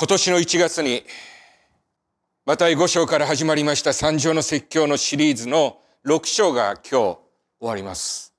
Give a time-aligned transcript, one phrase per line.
[0.00, 1.02] 今年の1月に、
[2.46, 7.18] マタイ5章から始まりました三条の説教のシリーズの6章が今日終
[7.62, 8.32] わります。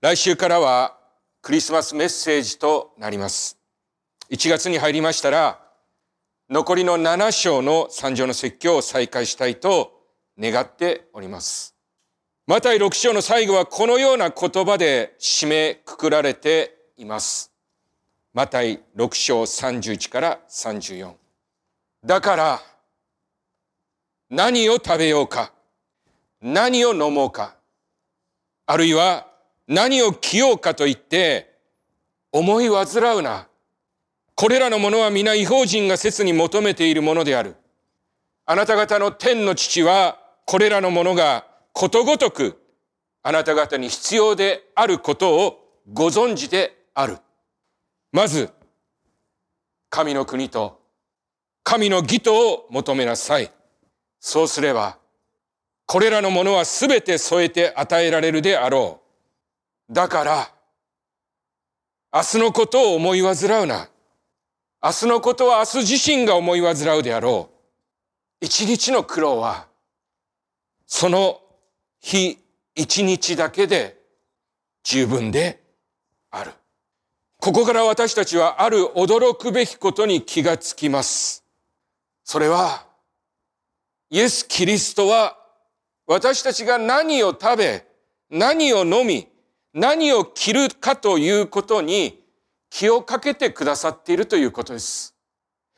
[0.00, 0.98] 来週からは
[1.42, 3.56] クリスマスメッセージとなります。
[4.32, 5.60] 1月に入りましたら、
[6.48, 9.92] 残りの7章の三条の説教を再開したいと
[10.36, 11.76] 願っております。
[12.48, 17.49] マタイ6章の最後はこのような言葉で締めくくられています。
[18.32, 21.14] マタイ6章31から34。
[22.04, 22.60] だから、
[24.30, 25.52] 何を食べようか、
[26.40, 27.56] 何を飲もうか、
[28.66, 29.26] あるいは
[29.66, 31.56] 何を着ようかと言って、
[32.30, 33.48] 思い煩うな。
[34.36, 37.56] これらのものは皆違法人が切に求めているものである。
[38.46, 42.62] あなた方の天の父は、これらのものがことごとく、
[43.24, 47.18] あなた方に必要であることをご存知である。
[48.12, 48.50] まず、
[49.88, 50.80] 神の国と
[51.70, 53.50] 神の義とを求めなさい。
[54.18, 54.98] そうすれば、
[55.86, 59.00] これらのものはすべて添えて与えられるであろ
[59.88, 59.92] う。
[59.92, 60.52] だから、
[62.12, 63.88] 明日のことを思い煩うな。
[64.82, 67.50] 明日のことは明日自身が思い煩うであろ
[68.40, 68.44] う。
[68.44, 69.68] 一日の苦労は、
[70.86, 71.40] その
[72.00, 72.36] 日
[72.74, 74.00] 一日だけで
[74.82, 75.62] 十分で
[76.30, 76.52] ある。
[77.40, 81.42] ここから私たちはある驚くべきことに気がつきます。
[82.22, 82.86] それは、
[84.10, 85.38] イエス・キリストは
[86.06, 87.86] 私たちが何を食べ、
[88.28, 89.26] 何を飲み、
[89.72, 92.22] 何を着るかということに
[92.68, 95.14] 気をかけてくださっているということです。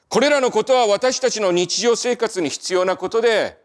[0.08, 3.56] これらのことは私たちの日常生活に必要なことで、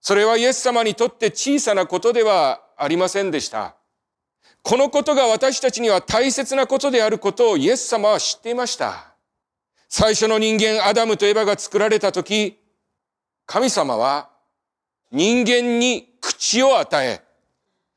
[0.00, 3.76] それはイエス様にとって小さなことではありませんでした。
[4.62, 9.14] このことが私たちには大切なことであることをイエス様は知っていました。
[9.88, 12.58] 最初の人間アダムとエバが作られた時、
[13.46, 14.30] 神様は
[15.10, 17.22] 人間に口を与え、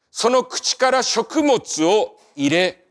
[0.09, 2.85] その口から食物を入れ、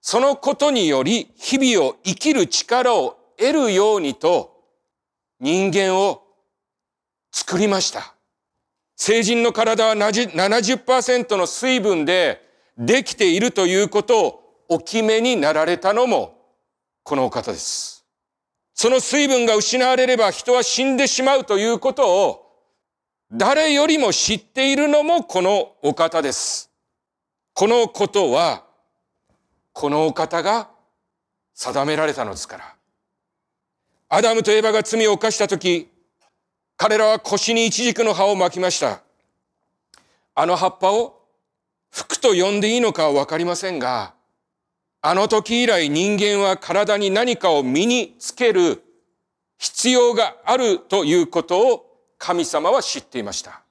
[0.00, 4.62] そのことにより日々を生きる力を得るようにと
[5.40, 6.22] 人間を
[7.32, 8.14] 作りました。
[8.94, 12.49] 成人の体は70%の水分で
[12.80, 16.38] できているということをお決めになられたのも
[17.02, 18.06] このお方です。
[18.72, 22.46] その水分が失われれば人は死んでしまうということを
[23.30, 26.70] 誰よりも知っているのもこのお方です。
[27.52, 28.64] このことは
[29.74, 30.70] このお方が
[31.52, 32.74] 定められたのですから。
[34.08, 35.88] アダムとエバが罪を犯したとき、
[36.78, 39.02] 彼らは腰にイチジクの葉を巻きました。
[40.34, 41.19] あの葉っぱを
[41.90, 44.14] 服と呼んでいいのかはわかりませんが、
[45.02, 48.82] あの時以来人間は体に何かを身につける
[49.58, 51.86] 必要があるということを
[52.18, 53.62] 神様は知っていました。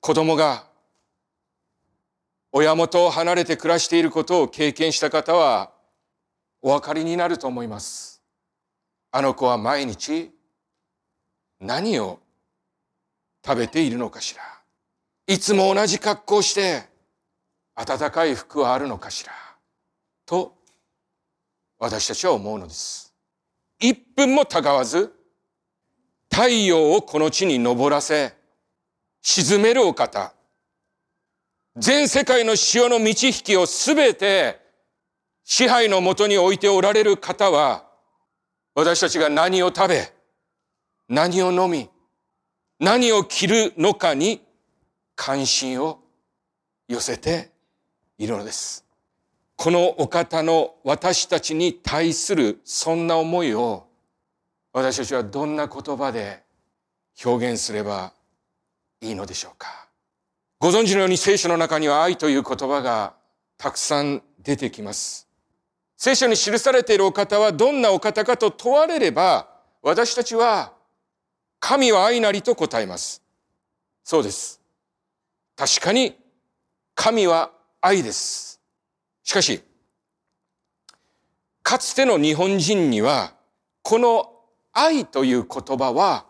[0.00, 0.66] 子供が
[2.52, 5.70] 親元を離れて暮らしていることを経験した方は
[6.62, 8.22] お分かりになると思います。
[9.10, 10.30] あの子は毎日
[11.60, 12.20] 何を
[13.44, 14.42] 食べているのかしら。
[15.26, 16.93] いつも同じ格好して
[17.76, 19.32] 暖かい服はあるのかしら？
[20.26, 20.56] と
[21.78, 23.12] 私たちは思うのです。
[23.78, 25.12] 一分もたがわず
[26.30, 28.34] 太陽をこの地に昇らせ
[29.20, 30.32] 沈めるお方
[31.76, 34.60] 全世界の潮の満ち引きをすべて
[35.44, 37.84] 支配のもとに置いておられる方は
[38.74, 40.12] 私たちが何を食べ
[41.08, 41.90] 何を飲み
[42.78, 44.40] 何を着るのかに
[45.16, 46.00] 関心を
[46.88, 47.50] 寄せて
[48.18, 48.84] いるのです。
[49.56, 53.86] このお方の私たちに対するそんな思いを
[54.72, 56.42] 私たちはどんな言葉で
[57.24, 58.12] 表現すれば
[59.00, 59.88] いいのでしょうか。
[60.58, 63.14] ご存知のように聖書の中には愛という言葉が
[63.56, 65.28] たくさん出てきます。
[65.96, 69.48] 聖書に記されているお方はどんなお方かと問われれば
[69.82, 70.72] 私たちは
[71.60, 73.22] 神は愛なりと答えます。
[74.02, 74.60] そうです。
[75.56, 76.18] 確かに
[76.94, 77.52] 神は
[77.86, 78.62] 愛です。
[79.22, 79.60] しかし、
[81.62, 83.34] かつての日本人には、
[83.82, 84.30] この
[84.72, 86.24] 愛という言葉は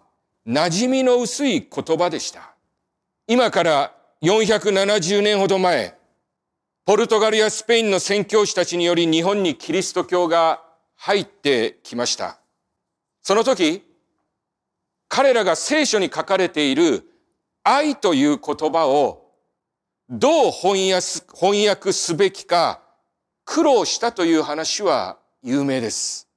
[0.49, 2.57] 馴染みの薄い言葉でした。
[3.29, 5.97] 今から470年ほど前、
[6.85, 10.61] ポルトガルやスペインの宣教師たちにより日本にキリスト教が
[10.97, 12.41] 入ってきました。
[13.23, 13.85] その時、
[15.07, 17.05] 彼らが聖書に書かれている
[17.63, 19.24] 愛という言葉を
[20.11, 22.83] どう翻訳すべきか
[23.45, 26.29] 苦労したという話は有名です。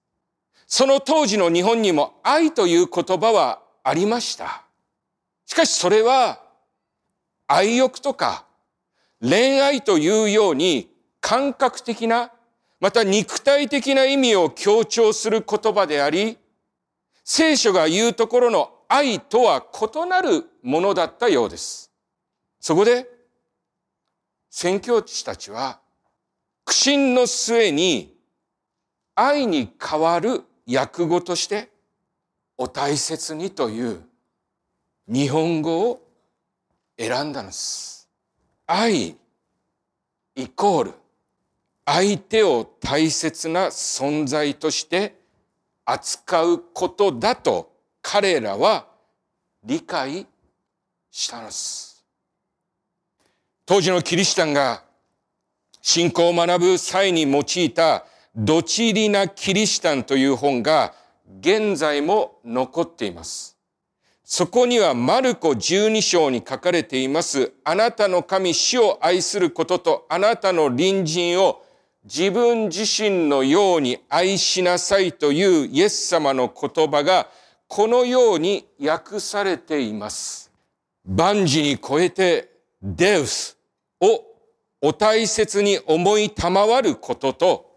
[0.67, 4.63] その当時の日本にも愛という言葉はありました。
[5.45, 6.41] しかしそれは
[7.47, 8.45] 愛欲とか
[9.21, 12.31] 恋愛というように感覚的な
[12.79, 16.37] また肉体的な意味を強調する言葉であり
[17.23, 21.91] 聖書が言うところの愛とは異なるものだったようです。
[22.59, 23.16] そこで
[24.59, 25.79] 宣教師たちは
[26.65, 28.17] 苦心の末に
[29.13, 31.69] 愛に変わる訳語として
[32.57, 34.01] お大切にという
[35.07, 36.01] 日本語を
[36.97, 38.09] 選んだのです。
[38.65, 39.15] 愛
[40.35, 40.93] イコール
[41.85, 45.19] 相手を大切な存在として
[45.85, 47.71] 扱うことだと
[48.01, 48.87] 彼らは
[49.63, 50.25] 理解
[51.11, 51.86] したのです。
[53.67, 54.81] 当時のキリシタンが
[55.81, 60.93] 信仰を学ぶ際に用いたドチリナ・キリシタンという本が
[61.41, 63.57] 現在も残っています。
[64.23, 71.61] そこにはマルコ12章に書かれています、あなたの神死を愛することとあなたの隣人を
[72.05, 77.27] 自分自身のように愛しなさいというイエス様の言葉が
[77.67, 80.53] このように訳されています。
[81.05, 82.49] 万事に超えて
[82.81, 83.56] デウス
[84.01, 84.23] を
[84.81, 87.67] お大切に思い賜ることと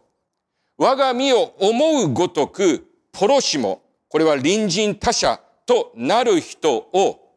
[0.80, 7.34] 我が身を思うごとく、ポロシモ、これは隣人他者となる人を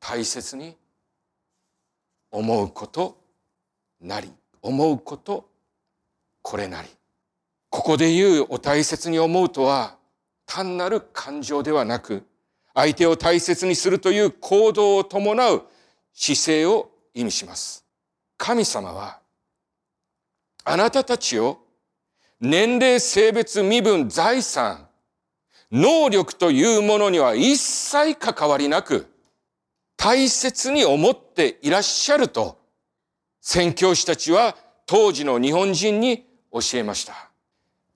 [0.00, 0.74] 大切に
[2.30, 3.18] 思うこと
[4.00, 4.32] なり、
[4.62, 5.50] 思うこと
[6.40, 6.88] これなり。
[7.68, 9.98] ここで言うお大切に思うとは
[10.46, 12.24] 単なる感情ではなく、
[12.72, 15.64] 相手を大切にするという行動を伴う
[16.14, 17.81] 姿勢を意味します。
[18.44, 19.20] 神様は
[20.64, 21.60] あなたたちを
[22.40, 24.88] 年齢、性別、身分、財産、
[25.70, 29.06] 能力というものには一切関わりなく、
[29.96, 32.58] 大切に思っていらっしゃると、
[33.40, 34.56] 宣教師たちは
[34.86, 37.30] 当時の日本人に教えました。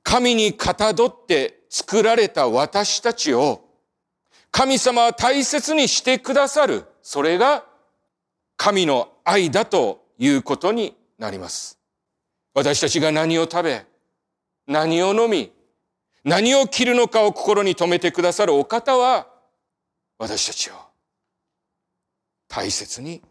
[0.05, 3.65] 神にかたどって作られた私たちを、
[4.53, 6.85] 神様は大切にしてくださる。
[7.03, 7.65] それが
[8.57, 11.79] 神の愛だということになります。
[12.55, 13.85] 私たちが何を食べ、
[14.67, 15.53] 何を飲み、
[16.25, 19.29] 何を着るのかを心に留めてくださるお方は、
[20.19, 20.75] 私たちを
[22.49, 23.23] 大切に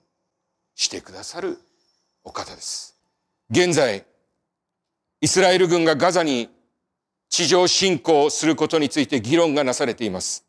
[0.76, 1.58] してくださる
[2.24, 2.96] お方です。
[3.50, 4.06] 現在、
[5.22, 6.50] イスラエル軍がガザに
[7.30, 10.46] 地上侵攻することについて議論がなされています。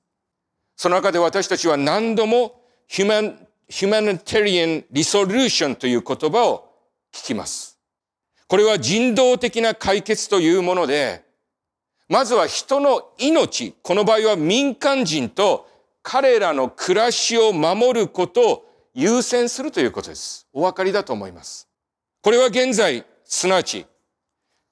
[0.76, 6.70] その中で私たちは何度もヒュマン、ヒュマンリソリューションという言葉を
[7.12, 7.78] 聞きます。
[8.48, 11.24] これは人道的な解決というもので、
[12.08, 15.68] まずは人の命、この場合は民間人と
[16.02, 20.46] 彼らの暮らしを守ることを優先するということです。
[20.52, 21.68] お分かりだと思います。
[22.22, 23.86] これは現在、すなわち、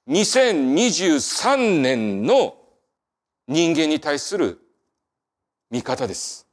[0.07, 2.55] 2023年の
[3.47, 4.59] 人間に対する
[5.69, 6.44] 見方です。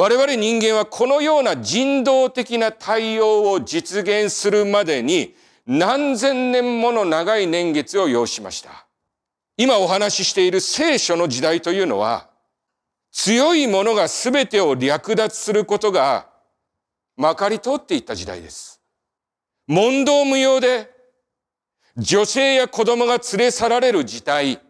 [0.00, 5.34] 我々人間はこのような人道的な対応を実現するまでに
[5.66, 8.86] 何千年もの長い年月を要しました。
[9.58, 12.30] 今お話ししている聖書の時代というのは、
[13.12, 16.30] 強い者が全てを略奪することが
[17.18, 18.80] まかり通っていった時代です。
[19.66, 20.88] 問答無用で、
[21.98, 24.60] 女性や子供が連れ去られる時代、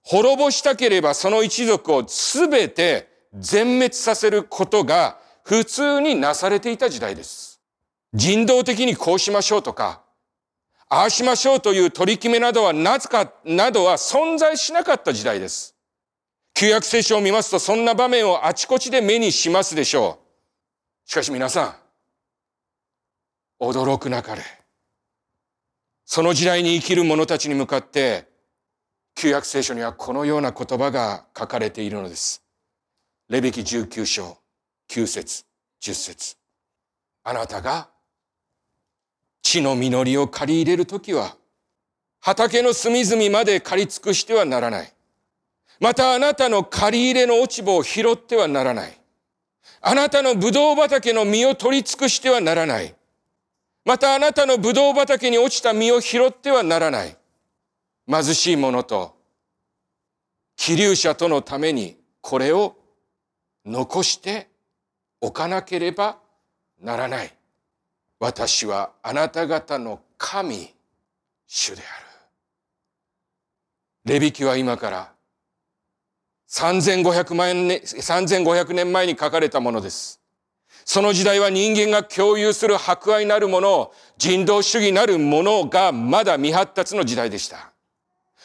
[0.00, 7.60] 滅ぼしたければその一族を全て全滅させることが普通になされていた時代です。
[8.12, 10.02] 人道的にこうしましょうとか、
[10.88, 15.74] ああしましょうという取り決めなどはなぜか、などは存在しなかった時代です。
[16.54, 20.18] 旧約聖書を見ますとそんな場面をあちこちで目にしますでしょ
[21.06, 21.10] う。
[21.10, 21.76] しかし皆さ
[23.60, 24.42] ん、驚くなかれ。
[26.06, 28.28] その時代に生きる者たちに向かって、
[29.16, 32.45] 旧約聖書にはこのような言葉が書かれているのです。
[33.28, 34.38] レビキ19章、
[34.88, 35.44] 9節、
[35.82, 36.36] 10節
[37.24, 37.88] あなたが
[39.42, 41.36] 地の実りを借り入れるときは、
[42.20, 44.92] 畑の隅々まで借り尽くしてはならない。
[45.80, 48.96] またあなたの借り入れの落ち葉を拾ってはならない。
[49.80, 52.94] あなたの葡萄畑の実を取り尽くしてはならない。
[53.84, 57.16] またあなたの葡萄畑に落ちた実を拾ってはならない。
[58.08, 59.16] 貧しい者と
[60.54, 62.75] 気流者とのためにこれを
[63.66, 64.48] 残して
[65.20, 66.18] おかなければ
[66.80, 67.32] ならない。
[68.20, 70.72] 私はあなた方の神、
[71.46, 72.06] 主である。
[74.04, 75.12] レビキは今から
[76.48, 80.20] 3500, 万年3500年前に書かれたものです。
[80.84, 87.72] その時代は人間が共有する博愛なるもの、人道主義なるものがまだ未発達の時代でした。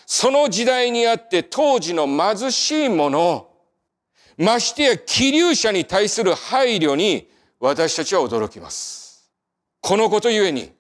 [0.08, 3.51] その時代にあって当時の貧しいもの、
[4.42, 7.30] ましてや気流者に対する配慮に
[7.60, 9.30] 私たちは驚きます。
[9.82, 10.72] このことゆえに、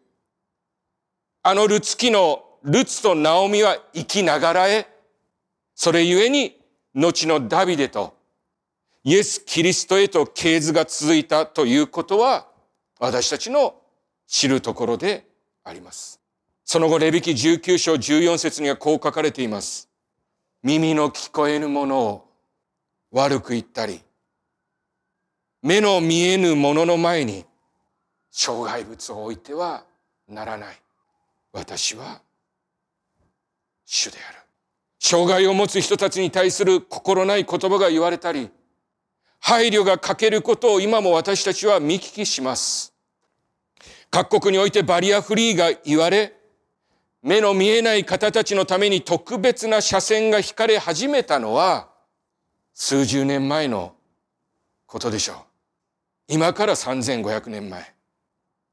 [1.43, 4.87] あのルツキのルツとナオミは生きながらえ、
[5.75, 6.59] それゆえに
[6.95, 8.15] 後のダビデと
[9.03, 12.47] イエス・キリストへと系図が続いたということは
[12.99, 13.75] 私たちの
[14.27, 15.27] 知るところで
[15.63, 16.19] あります。
[16.65, 19.87] その後、レビキ19章14節にはこう書かれています。
[20.63, 22.30] 耳の聞こえぬものを
[23.11, 24.01] 悪く言ったり、
[25.61, 27.45] 目の見えぬものの前に
[28.31, 29.83] 障害物を置いては
[30.27, 30.81] ならない。
[31.53, 32.21] 私は
[33.85, 34.37] 主である。
[34.99, 38.49] 障害を持つ人たちに対する心ない言葉が言われたり、
[39.39, 42.93] 配慮が欠けることを今も私たちは見聞きします。
[44.09, 46.33] 各国においてバリアフリーが言われ、
[47.21, 51.90] 目の見えない方たちのために特別な車線が引かれ始めたのは、
[52.73, 53.95] 数十年前の
[54.85, 55.35] ことでしょう。
[56.27, 57.93] 今から3500年前。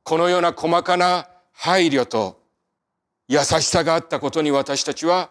[0.05, 2.41] このような細かな配慮と
[3.27, 5.31] 優しさがあったことに私たちは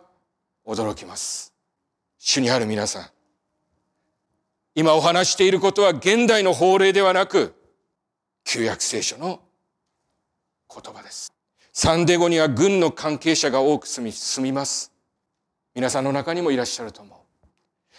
[0.66, 1.54] 驚きます。
[2.20, 3.06] 主にある皆さん。
[4.76, 7.56] 今お話していることは現代の法令ではなく、
[8.44, 9.42] 旧約聖書の
[10.70, 11.34] 言葉です。
[11.74, 14.92] サンデゴには軍の関係者が多く住み、住みます。
[15.74, 17.17] 皆さんの中にもいらっしゃると思う。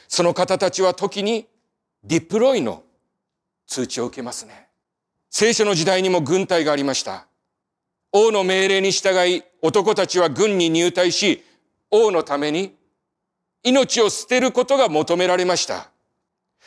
[0.09, 1.47] その方たちは時に
[2.03, 2.83] ディプロイの
[3.67, 4.67] 通知を受けますね。
[5.31, 7.27] 聖書の時代にも軍隊がありました。
[8.11, 11.45] 王の命令に従い男たちは軍に入隊し、
[11.91, 12.75] 王のために
[13.62, 15.91] 命を捨てることが求められました。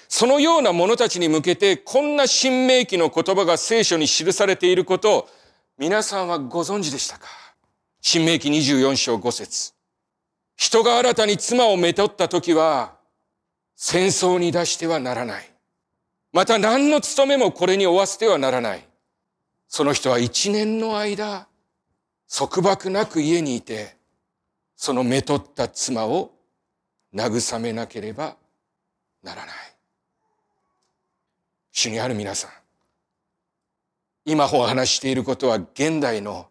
[0.07, 5.29] そのような者たちに向けて、こんな新明記の言葉が聖書に記されていることを、
[5.77, 7.27] 皆さんはご存知でしたか？
[8.01, 9.74] 新明記24章5節
[10.57, 13.00] 人が新たに妻をめとった時は、
[13.83, 15.51] 戦争に出してはならない。
[16.31, 18.88] また何の務めもこれに負わせてはならない。
[19.67, 21.47] その人は一年の間、
[22.31, 23.97] 束縛なく家にいて、
[24.75, 26.31] そのめとった妻を
[27.11, 28.38] 慰めなければ
[29.23, 29.55] ならない。
[31.71, 32.51] 主にある皆さん。
[34.25, 36.50] 今お話していることは現代の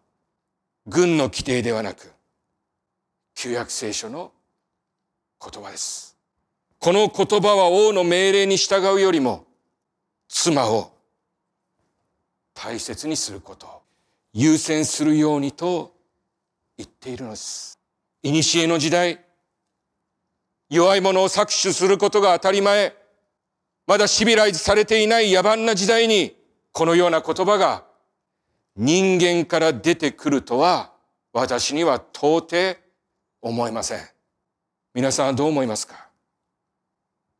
[0.85, 2.11] 軍の規定ではなく、
[3.35, 4.33] 旧約聖書の
[5.41, 6.10] 言葉です。
[6.83, 9.45] この言葉は王の命令に従うよりも、
[10.27, 10.91] 妻を
[12.55, 13.83] 大切にすること、
[14.33, 15.93] 優先するようにと
[16.79, 17.77] 言っているのです。
[18.23, 19.23] 古の時代、
[20.71, 22.95] 弱い者を搾取することが当たり前、
[23.85, 26.35] まだシビライズされていない野蛮な時代に、
[26.71, 27.85] このような言葉が
[28.75, 30.91] 人間から出てくるとは、
[31.31, 32.79] 私には到底
[33.39, 33.99] 思えません。
[34.95, 36.09] 皆さんはどう思いますか？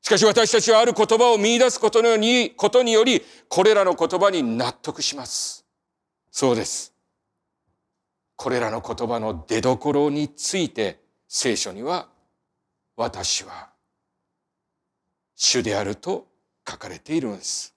[0.01, 5.63] しかし私たちはある言葉を見出すことのにことにより、これらの言葉に納得します。
[6.31, 6.93] そうです。
[8.35, 12.09] これらの言葉の出所について聖書には、
[12.97, 13.69] 私は
[15.35, 16.27] 主であると
[16.67, 17.75] 書かれているのです。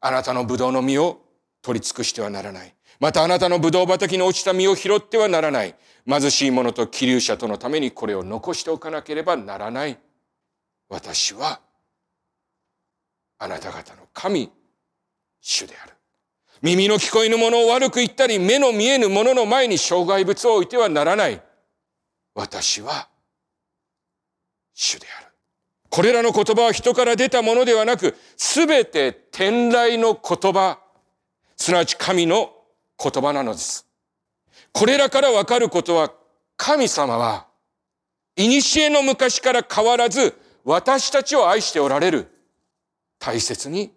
[0.00, 1.20] あなたの葡萄の実を
[1.62, 2.74] 取り尽くしてはならない。
[3.00, 5.74] またあなたの葡萄畑に落ちた実を拾ってはならない。
[6.06, 9.98] 貧しい者と気流者とのためにこれを残しておかなければならない。
[10.90, 11.60] 私は
[13.38, 14.50] あなた方の神、
[15.40, 15.94] 主である。
[16.60, 21.40] 耳の聞こえぬものを悪く言ったり、目の見えぬものの前に障害物を置いてはならない。
[22.34, 23.08] 私は
[24.74, 25.26] 主である。
[25.88, 30.80] これらの言葉は人から出たものではなく、すべて天来の言葉、
[31.56, 32.52] すなわち神の
[33.02, 33.86] 言葉なのです。
[34.72, 36.12] これらからわかることは、
[36.56, 37.46] 神様は、
[38.36, 42.28] 古の昔から変わらず、私たちを愛しておられる。
[43.18, 43.92] 大切に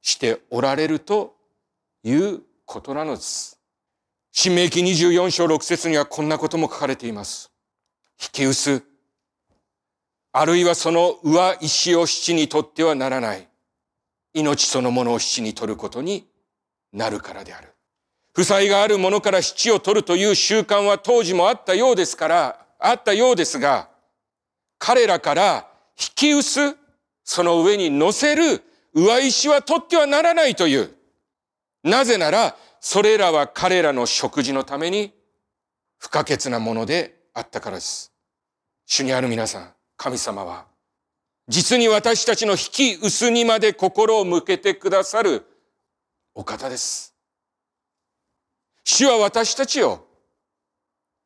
[0.00, 1.36] しておられると
[2.02, 3.60] いうことなのです。
[4.32, 7.50] 新明記24章6節にはこんなことも書かれています。
[8.20, 8.82] 引き薄、
[10.32, 13.48] あるいはその上石を七に取ってはならない。
[14.32, 16.28] 命そのものを七に取ることに
[16.92, 17.74] なるからである。
[18.32, 23.88] 負債があるものから七を取るという習慣は当時もあったようですから、あったようですが、
[24.78, 25.69] 彼らから
[26.00, 26.76] 引き薄、
[27.24, 28.62] その上に乗せる
[28.94, 30.94] 上石は取ってはならないという。
[31.84, 35.12] なぜなら、それらは彼らの食事のために
[35.98, 38.12] 不可欠なものであったからです。
[38.86, 40.70] 主にある皆さん、神様は
[41.50, 45.44] 実に私たちの引き薄にまで心を向けてくださる
[46.32, 47.12] お方です。
[48.84, 50.06] 主は私たちを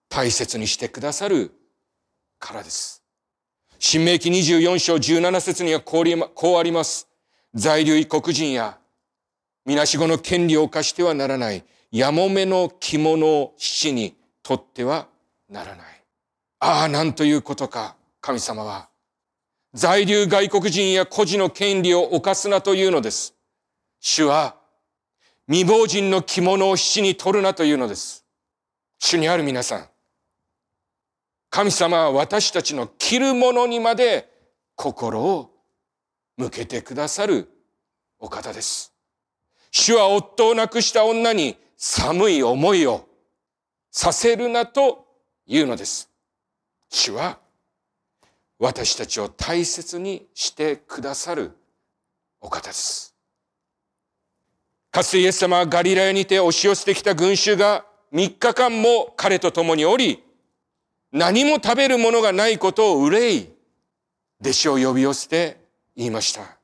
[0.08, 1.52] 大切にしてくださる
[2.38, 3.03] からです。
[3.86, 7.06] 新明記24章17節にはこうあります。
[7.52, 8.78] 在留異国人や、
[9.66, 11.62] みなしごの権利を犯してはならない、
[11.92, 15.06] やもめの着物を死にとっては
[15.50, 16.02] ならない。
[16.60, 18.88] ああ、なんということか、神様は。
[19.74, 23.34] 在留外国人や孤児の権利を犯すなというのです。
[24.00, 24.56] 主は、
[25.46, 28.24] 未亡人の着物を死に取るなというのです。
[28.98, 29.88] 主にある皆さん。
[31.54, 34.28] 神様は私たちの着るものにまで
[34.74, 35.52] 心を
[36.36, 37.48] 向けてくださる
[38.18, 38.92] お方です。
[39.70, 43.06] 主は夫を亡くした女に寒い思いを
[43.92, 45.06] させるなと
[45.46, 46.10] いうのです。
[46.90, 47.38] 主は
[48.58, 51.52] 私たちを大切にしてくださる
[52.40, 53.14] お方です。
[54.90, 60.24] かつてイエス様はガリラヤにて押し寄せてきた群衆が3日間も彼と共におり、
[61.14, 63.50] 何も食べるものがないことを憂い、
[64.40, 65.58] 弟子を呼び寄せて
[65.94, 66.58] 言いました。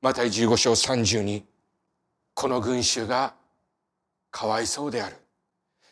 [0.00, 1.42] マタイ15章32。
[2.34, 3.34] この群衆が
[4.30, 5.16] かわいそうである。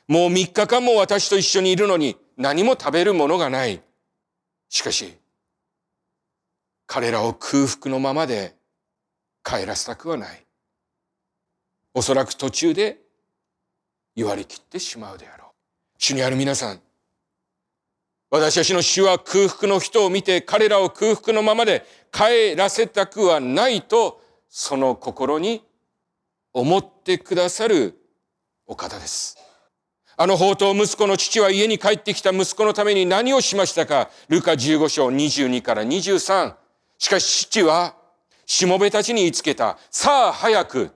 [0.07, 3.83] もう3日間も私と一緒にいるのに何も食べるものがない。
[4.69, 5.19] しかし、
[6.87, 8.55] 彼らを空腹のままで
[9.43, 10.47] 帰らせたくはない。
[11.95, 13.01] おそらく途中で
[14.15, 15.49] 弱りきってしまうであろう。
[15.99, 16.81] 主にある皆さん、
[18.31, 25.63] 私たちの主は空腹の人を見て彼らを空腹のままで帰らせたくはないとその心に
[26.53, 27.99] 思ってくださる
[28.67, 29.39] お方です。
[30.17, 34.11] あの宝刀息子の父は家に帰ってきた息子のために何をしましたか？
[34.29, 36.55] ルカ15章22から23。
[36.99, 37.95] しかし父は
[38.45, 39.79] しもべたちに言いつけた。
[39.91, 40.91] さあ早く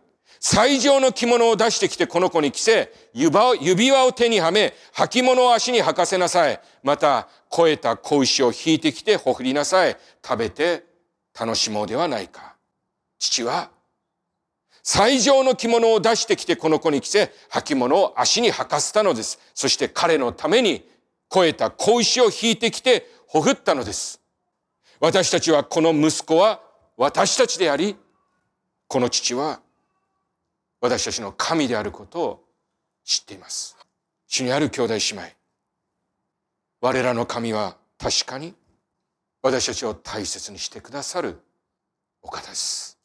[0.45, 6.61] 最上の着物を出してきてこの子に着せ、指輪を手にはめ、履物を足に履かせなさい。
[6.83, 9.97] また、肥えた子牛を引いてきてほふりなさい。
[10.21, 10.85] 食べて
[11.39, 12.57] 楽しもうではないか。
[13.21, 13.71] 父は、
[14.83, 19.39] 最上の着物を出してきてこの子に着せ、履物を足に履かせたのです。
[19.55, 20.85] そして彼のために、
[21.31, 24.21] 肥えた子牛を引いてきてほふったのです。
[24.99, 26.61] 私たちはこの息子は
[26.97, 27.95] 私たちであり、
[28.89, 29.61] この父は
[30.83, 32.45] 私たちの神であることを
[33.05, 33.77] 知っています。
[34.27, 35.23] 主にある兄弟姉妹。
[36.81, 38.53] 我らの神は確かに
[39.43, 41.41] 私たちを大切にしてくださる
[42.21, 42.99] お方です。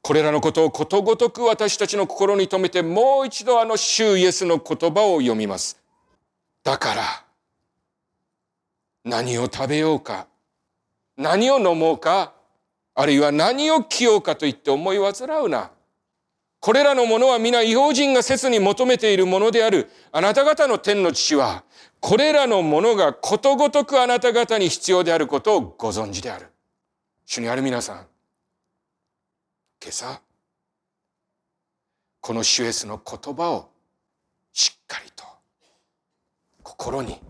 [0.00, 5.78] これらのことをことごとく私たちの心に留めてもう一度あの主イエスの言葉を読みます。
[6.64, 7.02] だから
[9.04, 10.26] 何を食べようか
[11.18, 12.32] 何を飲もうか
[12.94, 15.70] あるいは何を着ようかと言って思い煩うな。
[16.60, 19.90] これらのものは皆違法人が切に求めているものである。
[20.10, 21.64] あなた方の天の父は、
[22.00, 26.46] これらのものがことごとくあなた方に必要であることをご存知である。
[27.24, 28.06] 主にある皆さん、
[29.80, 30.20] 今朝、
[32.20, 33.70] この主イエスの言葉を
[34.52, 35.24] しっかりと
[36.62, 37.20] 心に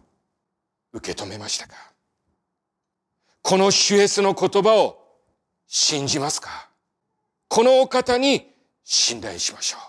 [0.92, 1.74] 受け止めましたか？
[3.42, 5.04] この主イエスの言葉を
[5.66, 6.70] 信じますか？
[7.48, 8.54] このお方に
[8.90, 9.80] 信頼しましょう。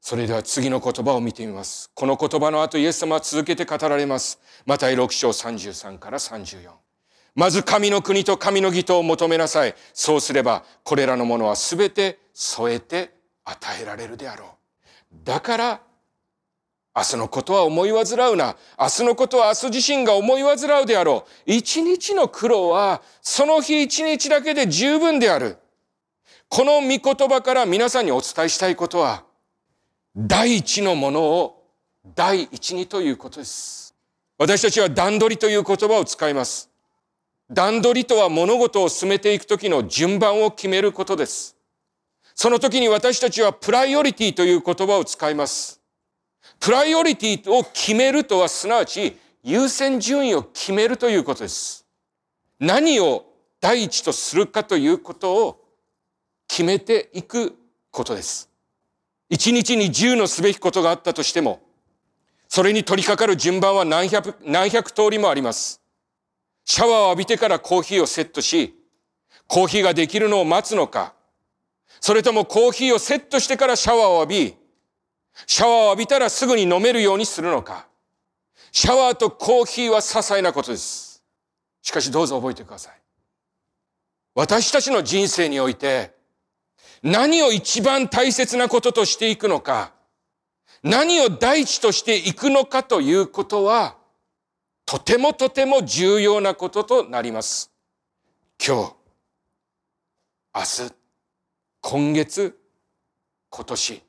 [0.00, 1.92] それでは次の言葉を見てみます。
[1.94, 4.40] この言葉の後、イエス様は続けて語られます。
[4.66, 6.70] マタイ6章33から34。
[7.36, 9.76] まず神の国と神の義とを求めなさい。
[9.94, 14.46] そうすれば、これらのものはすべて添えて与えられるであろ
[15.12, 15.16] う。
[15.22, 15.80] だから、
[16.96, 18.56] 明日のことは思い煩うな。
[18.76, 21.52] 明日のことは明日自身が思い煩うであろう。
[21.52, 25.58] 一日の苦労は、その日一日だけで十分である。
[26.48, 29.24] この御言葉から皆さんにお伝えしたいことは、
[30.16, 31.62] 第一のものを
[32.14, 33.94] 第一にということです。
[34.38, 36.70] 私たちは段取りという言葉を使います。
[37.50, 41.56] 段取りとは物事を進めていくときの順番を決めることです。
[42.34, 45.80] その時に私たちはプライオリティという言葉を使います。
[46.60, 51.86] プライオリティを決めるとはすなわち優先順位を決めるということです。
[52.58, 53.26] 何を
[53.60, 55.65] 第一とするかということを
[56.48, 57.56] 決めていく
[57.90, 58.50] ことです。
[59.28, 61.60] 一日に10のすべきことがあったとしても、
[62.48, 65.80] それに取り掛かる順番は何百、何百通りもあります。
[66.64, 68.74] シャワーを浴びてからコーヒーをセットし、
[69.46, 71.14] コーヒーができるのを待つのか、
[72.00, 74.56] それともコーヒーをセットしてからシャワーを浴び、
[75.46, 77.86] シャワーを浴びたらすぐに飲めるようにするのか。
[78.72, 81.22] シャワーとコーヒーは些細なことです。
[81.82, 83.00] しかしどうぞ覚えてください。
[84.34, 86.15] 私たちの人生において
[87.06, 89.92] 何を一番大切なこととしていくのか、
[90.82, 93.96] 何を第一としていくのかということは、
[94.84, 97.70] とてもとても重要なこととなります。
[98.58, 98.94] 今日、
[100.52, 100.92] 明日、
[101.80, 102.58] 今月、
[103.50, 104.02] 今年、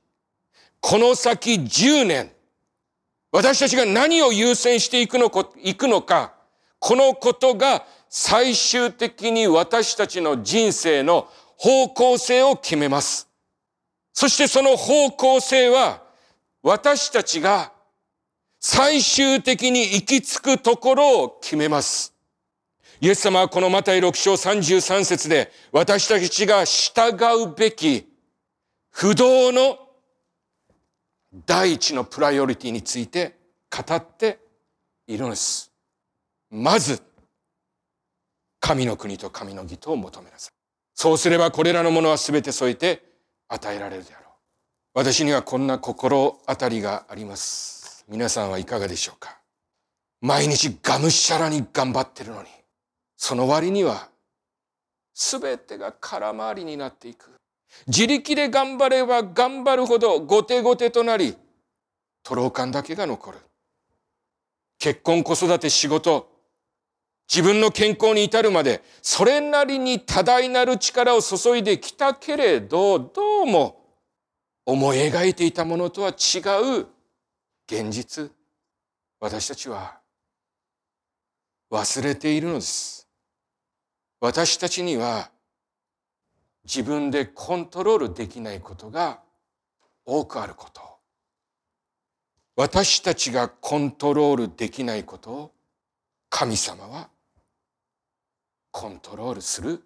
[0.82, 2.32] この先10年、
[3.32, 5.32] 私たちが何を優先していくの、
[5.62, 6.34] いくのか、
[6.80, 13.28] このことが最終的に私たちの人生の方向性を決めます。
[14.14, 16.04] そしてその方向性は
[16.64, 17.72] 私たちが
[18.60, 22.14] 最終的に行き着くところを決めます。
[23.00, 27.12] イエス様はこのマタイ6章33節で私たちが従
[27.44, 28.08] うべき
[28.90, 29.78] 不動の
[31.46, 33.36] 第一のプライオリティについて
[33.70, 34.40] 語って
[35.06, 35.72] いるのです。
[36.50, 37.02] まず、
[38.60, 40.57] 神の国と神の義とを求めなさい。
[41.00, 43.04] そうすればこれらのものは全て添えて
[43.50, 44.28] 与えられるであろう。
[44.96, 48.04] 私にはこんな心当たりがあります。
[48.10, 49.38] 皆さんはいかがでしょうか？
[50.22, 52.48] 毎日がむしゃらに頑張ってるのに、
[53.16, 54.10] その割には
[55.14, 57.30] 全てが空回りになっていく。
[57.86, 61.38] 自力で頑張れば頑張るほど後手後手となり、
[62.24, 63.38] 徒労感だけが残る。
[64.80, 66.37] 結婚、子育て、仕事、
[67.30, 73.86] 自分の健康に至るまで、それなりに多大なる力を注いできたけれど、どうも
[74.66, 76.40] 思い描いていたものとは違
[76.80, 76.88] う
[77.68, 78.32] 現実、
[79.20, 80.00] 私たちは
[81.70, 83.08] 忘れているのです。
[84.22, 85.30] 私たちには
[86.64, 89.20] 自分でコントロールできないことが
[90.06, 90.82] 多くあること。
[92.56, 95.52] 私たちがコントロールできないことを
[96.30, 97.10] 神様は
[98.80, 99.82] コントロールする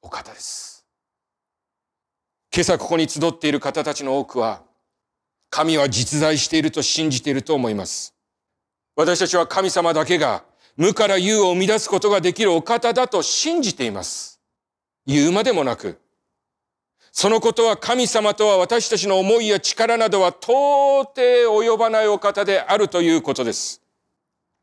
[0.00, 0.86] お方です。
[2.50, 4.62] 今朝ここに集っている方たちの多くは、
[5.50, 8.14] 神は実在していると信じていると思います。
[8.96, 10.42] 私たちは神様だけが
[10.78, 14.40] 無から有を生み出すことができるお方だと信じています。
[15.04, 16.00] 言うまでもなく、
[17.12, 23.82] そのことは神様とは私たちの思いや力などは到底及ばないお方であるということです。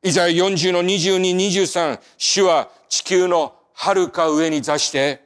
[0.05, 5.23] イザヤ40の22、23、主は地球の遥か上に座して、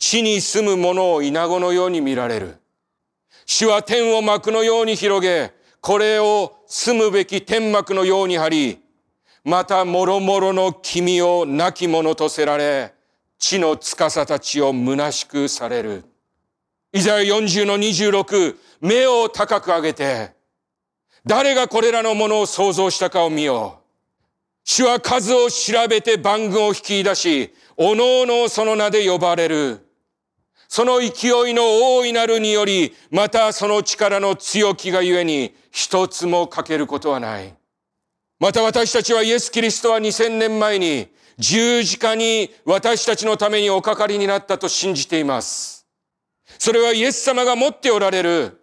[0.00, 2.56] 地に住む者を稲子のように見られる。
[3.44, 8.78] 主は天を幕のように広げ、これを住むべき天幕のように張り、
[9.44, 12.94] また諸々の君を亡き者とせられ、
[13.38, 16.04] 地の司たちを虚しくされる。
[16.92, 20.32] イザヤ40の26、目を高く上げて、
[21.24, 23.85] 誰がこれらのものを想像したかを見よう。
[24.68, 29.78] 主は数を調べて番組を引き出し、おのおのその名で呼ばれる。
[30.66, 37.54] その勢いの大いなるにより、またその力の強きがゆえに、一つも欠けることはない。
[38.40, 45.86] また私たちはイエス・キリストは2000年前に十字架に私たちのためにおかかりになったと信じています。
[46.58, 48.60] それはイエス様が持っておられる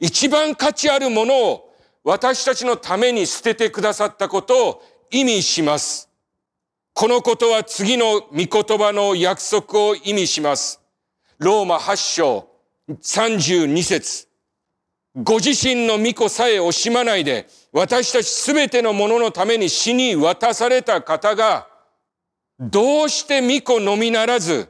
[0.00, 1.70] 一番価値あるものを
[2.02, 6.08] 私たちのために捨ててくださったことを意味します。
[6.94, 10.80] このことは次の御言葉の約束を意味します。
[11.38, 12.48] ローマ8章
[12.88, 14.28] 32節
[15.16, 21.66] ご自身の御子さえ惜しまないで、私たちすべてのもののために死に渡された方が、
[22.60, 24.68] どうして御子のみならず、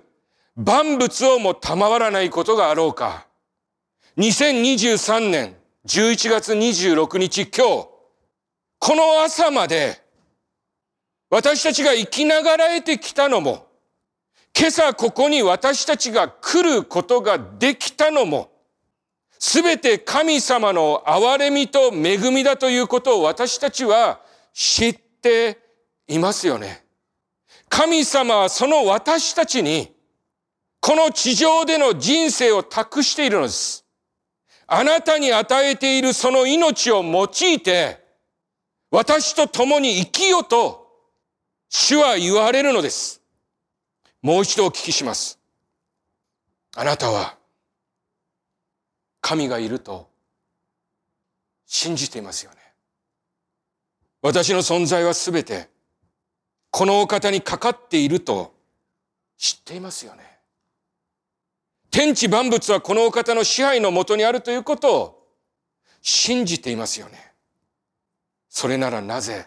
[0.56, 3.26] 万物をも賜らないことがあろうか。
[4.16, 7.88] 2023年11月26日今日、
[8.78, 10.00] この朝まで
[11.30, 13.68] 私たちが生きながらえてきたのも、
[14.58, 18.50] 今朝ここに私たちが来ることができたのも、
[19.38, 24.20] すべて神様の憐れみと恵みだということを私たちは
[24.52, 25.58] 知って
[26.08, 26.84] いますよね。
[27.68, 29.94] 神様はその私たちに、
[30.80, 33.84] この地上での人生を託しているのです。
[34.66, 38.04] あなたに与えているその命を用いて、
[38.90, 40.79] 私と共に生きようと
[41.70, 43.22] 主は言われるのです。
[44.22, 45.38] もう一度お聞きします。
[46.74, 47.36] あなたは
[49.20, 50.10] 神がいると
[51.66, 52.56] 信じていますよね。
[54.20, 55.68] 私の存在はすべて
[56.70, 58.52] このお方にかかっていると
[59.38, 60.38] 知っていますよね。
[61.92, 65.28] 天地万物はこのお方の支配のもとにあるということを
[66.02, 67.32] 信じていますよね。
[68.48, 69.46] それならなぜ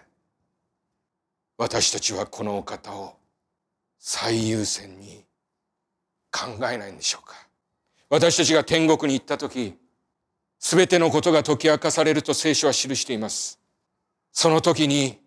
[1.57, 3.15] 私たちはこのお方を
[3.99, 5.23] 最優先に
[6.31, 7.35] 考えないんでしょうか
[8.09, 9.75] 私たちが天国に行った時、
[10.59, 13.59] すべてのことが解き明かされると聖書は記しています。
[14.31, 15.19] その時に、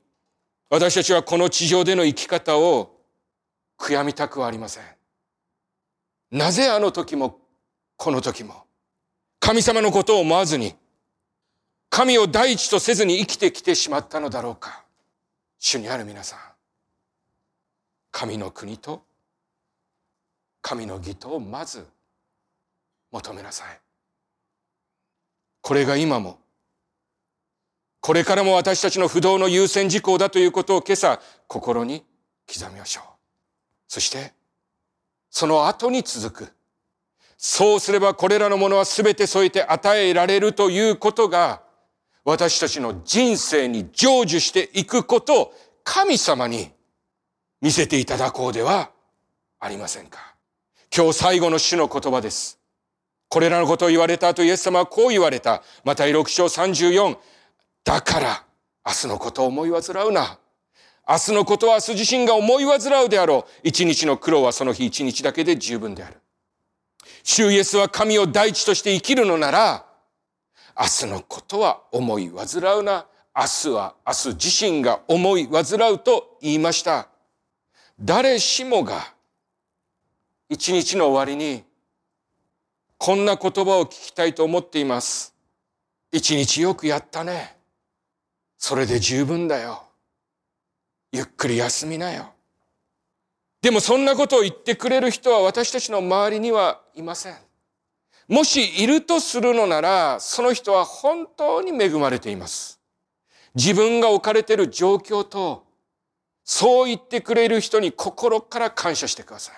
[0.70, 2.96] 私たちはこの地上での生き方を
[3.78, 4.84] 悔やみたくはありません。
[6.30, 7.38] なぜあの時も、
[7.96, 8.64] この時も、
[9.40, 10.74] 神様のことを思わずに、
[11.90, 14.86] 神を第一とせずに生きてきてしまったのだろうか。
[15.58, 16.38] 主にある皆さん。
[18.10, 19.02] 神の国と
[20.62, 21.86] 神の義とをまず
[23.12, 23.80] 求めなさい。
[25.60, 26.40] これが今も、
[28.00, 32.04] これからも私たちの不動の優先事項だということを今朝心に
[32.52, 33.04] 刻みましょう。
[33.86, 34.32] そして、
[35.30, 36.52] その後に続く。
[37.38, 41.62] そうすればこれらのものは全て添えて与えられるということが、
[42.26, 46.72] 私たちの人生に成就していくことを神様に
[47.62, 48.90] 見せていただこうでは
[49.60, 50.34] ありませんか。
[50.94, 52.58] 今日最後の主の言葉です。
[53.28, 55.62] これらのことを言われた後、イエス様はこう言われた。
[55.84, 57.16] また6章34。
[57.84, 58.44] だから、
[58.84, 60.40] 明日のことを思い煩うな。
[61.08, 63.50] 明日のことは明日自身が思い煩うであろう。
[63.62, 66.16] 一日の苦労はその日一日だけで十分である。
[67.22, 69.86] 主イエスは神を第一として生きるのなら、
[70.78, 73.06] 明日のことは思い煩うな。
[73.34, 77.08] 明日は明日自身が思い煩うと言いました。
[78.00, 79.14] 誰しもが
[80.48, 81.64] 一日の終わりに
[82.98, 85.34] こんな言葉を聞きたいと思っています。
[86.12, 87.56] 一日よくやったね。
[88.58, 89.82] それで十分だよ。
[91.12, 92.32] ゆっくり休みなよ。
[93.60, 97.45] でもそんなことを言ってくれる人は私たちの周りにはいません。
[98.28, 102.80] もしいるとするのなら、その人は本当に恵まれています。
[103.54, 105.64] 自分が置かれている状況と、
[106.44, 109.54] そう言ってくれる人に心から感謝してください。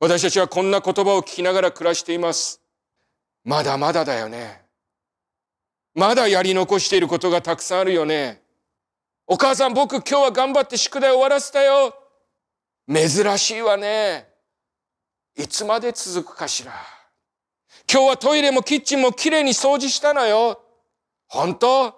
[0.00, 2.60] 私たちはこんな言葉を聞きながら暮らしています。
[3.44, 4.62] まだまだだよね。
[5.94, 8.42] まだやり残していることがたくさんあるよね。
[9.26, 11.94] お母さん僕今日は頑張って宿題終わらせたよ。
[12.88, 14.28] 珍しいわね。
[15.36, 16.97] いつまで続くかしら。
[17.90, 20.60] 今日はトイレもキッチンもきれいに掃除したのよ。
[21.26, 21.94] 本当？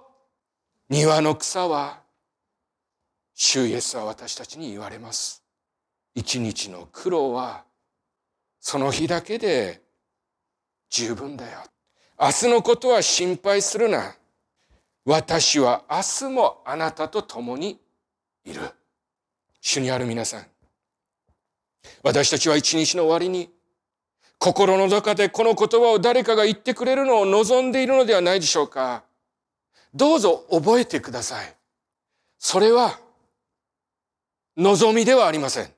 [0.89, 2.01] 庭の草は、
[3.35, 5.43] 主イエスは私たちに言われます。
[6.15, 7.65] 一日の苦労は、
[8.61, 9.83] その日だけで
[10.91, 11.59] 十分だよ。
[12.21, 14.15] 明日のことは心配するな。
[15.05, 17.81] 私は明日もあなたと共に
[18.45, 18.61] いる。
[19.61, 20.47] 主にある皆さん。
[22.05, 23.51] 私たちは一日の終わりに
[24.41, 29.05] 心の中でこの言葉を誰かが言ってくれるのを望んでいるのではないでしょうか。
[29.95, 31.55] どうぞ覚えてください。
[32.39, 32.99] それは
[34.57, 35.71] 望みではありません。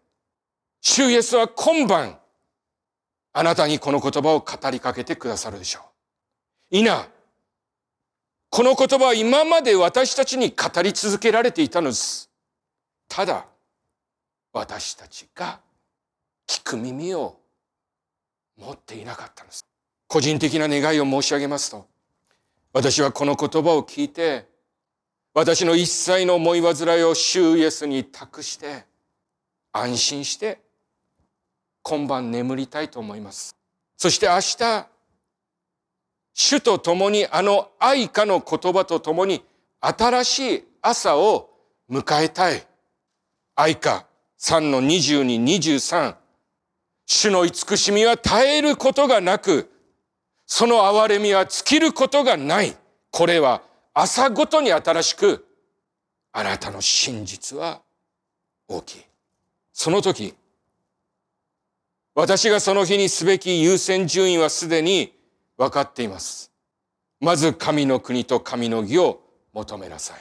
[0.80, 2.20] 主イエスは今晩
[3.32, 5.80] あなたにこの言葉を語りかけてくださるでしょ
[6.70, 6.76] う。
[6.76, 7.08] いな、
[8.48, 12.30] この言葉は今まで私たちに語り続けられていたのです。
[13.08, 13.44] ただ、
[14.52, 15.58] 私たちが
[16.46, 17.41] 聞く耳を
[18.62, 19.66] 持っていなかったのです。
[20.06, 21.86] 個人的な願いを申し上げますと、
[22.72, 24.46] 私はこの言葉を聞いて、
[25.34, 28.84] 私の一切の思い煩いを主イエスに託して、
[29.72, 30.60] 安心して
[31.82, 33.56] 今晩眠りたいと思います。
[33.96, 34.86] そして明日、
[36.34, 39.44] 主と共にあの愛花の言葉と共に
[39.80, 41.50] 新しい朝を
[41.90, 42.66] 迎えたい。
[43.54, 44.06] 愛花
[44.38, 46.21] 3の22、23。
[47.06, 49.70] 主の慈しみは絶えることがなく、
[50.46, 52.76] その憐れみは尽きることがない。
[53.10, 53.62] これは
[53.94, 55.46] 朝ごとに新しく、
[56.32, 57.82] あなたの真実は
[58.68, 59.04] 大きい。
[59.72, 60.34] その時、
[62.14, 65.14] 私がその日にすべき優先順位はすでに
[65.56, 66.50] 分かっています。
[67.20, 70.18] まず神の国と神の義を求めなさい。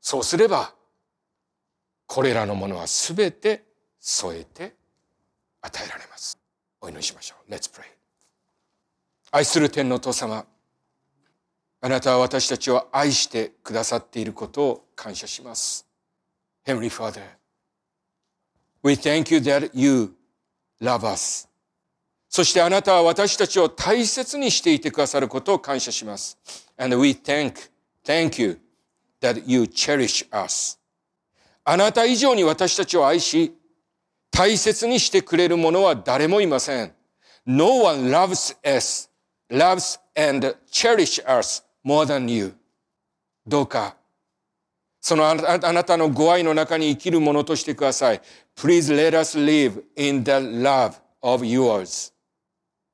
[0.00, 0.74] そうすれば、
[2.06, 3.64] これらのものはすべて
[4.00, 4.74] 添えて
[5.64, 6.38] 与えられます。
[6.80, 7.50] お祈りしましょう。
[7.50, 7.84] Let's pray.
[9.32, 10.44] 愛する天の父様、
[11.80, 15.86] あなたは私たちを愛してくださっていることを感謝します。
[16.66, 17.22] Heavenly Father,
[18.82, 20.14] we thank you that you
[20.80, 21.48] love us.
[22.28, 26.38] そしてあなたは私たちを大切にしていてくださることを感謝します。
[26.76, 27.54] And we thank,
[28.04, 28.58] thank you
[29.20, 30.78] that you cherish us.
[31.64, 33.54] あなた以上に私たちを愛し、
[34.36, 36.92] 大切にしてくれる者は誰もいません。
[37.46, 39.08] No one loves us,
[39.48, 42.52] loves and cherish us more than you.
[43.46, 43.96] どうか、
[45.00, 48.20] そのあなたのご愛の中に生きるものとしてください。
[48.56, 52.12] Please let us live in the love of yours.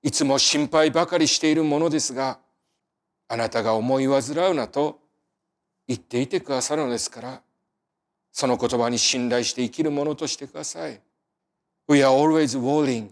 [0.02, 2.38] いつも心配ばかりしているものですが、
[3.28, 4.98] あなたが思い煩うなと
[5.88, 7.42] 言っていてくださるのですから、
[8.30, 11.00] その言葉に信頼して生きるものとしてください。
[11.90, 13.10] We are always worrying.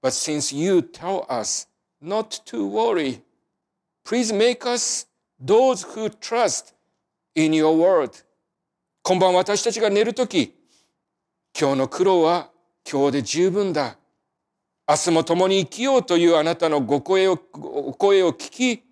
[0.00, 1.66] But since you tell us
[2.00, 3.20] not to worry,
[4.02, 5.06] please make us
[5.38, 6.72] those who trust
[7.34, 8.12] in your word.
[9.02, 10.54] 今晩私たちが寝るとき、
[11.58, 12.50] 今日の苦労は
[12.90, 13.98] 今日で十分だ。
[14.88, 18.84] 明日も共に生きようというあなたのご声をご声を聞き、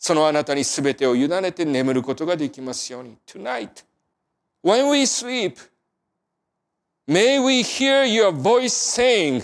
[0.00, 3.18] そのあなたに全てを委ねて眠ることができますように。
[3.24, 3.84] Tonight,
[4.64, 5.58] when we sleep,
[7.07, 9.43] may we hear your voice saying,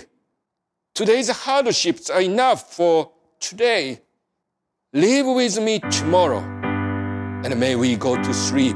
[0.93, 4.01] Today's hardships are enough for today.
[4.93, 6.39] Live with me tomorrow.
[7.45, 8.75] And may we go to sleep,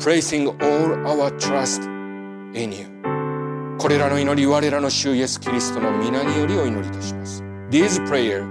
[0.00, 2.94] praising all our trust in you.
[3.78, 7.42] これらの祈り、我らの主イエス・キリストの皆によりお祈りいたします。
[7.70, 8.46] This prayer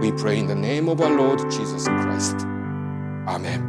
[0.00, 2.44] we pray in the name of our Lord Jesus Christ.
[3.26, 3.62] Amen.